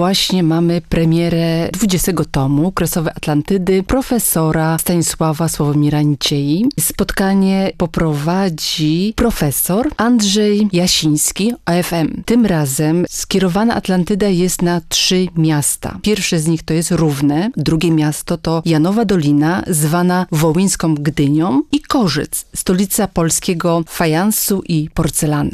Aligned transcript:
właśnie 0.00 0.42
mamy 0.42 0.80
premierę 0.88 1.68
20 1.72 2.12
tomu 2.30 2.72
Kresowe 2.72 3.14
Atlantydy 3.14 3.82
profesora 3.82 4.78
Stanisława 4.78 5.48
Sławomira 5.48 6.02
Niciei. 6.02 6.66
Spotkanie 6.80 7.72
poprowadzi 7.76 9.14
profesor 9.16 9.88
Andrzej 9.96 10.68
Jasiński, 10.72 11.52
AFM. 11.64 12.22
Tym 12.24 12.46
razem 12.46 13.04
skierowana 13.08 13.74
Atlantyda 13.74 14.28
jest 14.28 14.62
na 14.62 14.80
trzy 14.88 15.28
miasta. 15.36 15.98
Pierwsze 16.02 16.38
z 16.38 16.46
nich 16.46 16.62
to 16.62 16.74
jest 16.74 16.90
Równe, 16.90 17.50
drugie 17.56 17.90
miasto 17.90 18.38
to 18.38 18.62
Janowa 18.64 19.04
Dolina, 19.04 19.64
zwana 19.66 20.26
Wołyńską 20.32 20.94
Gdynią 20.94 21.62
i 21.72 21.80
Korzyc, 21.80 22.46
stolica 22.54 23.08
polskiego 23.08 23.82
fajansu 23.88 24.62
i 24.68 24.88
porcelany. 24.94 25.48